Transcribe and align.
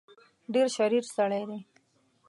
ډېر 0.53 0.67
شریر 0.75 1.03
سړی 1.15 1.43
دی. 1.49 1.59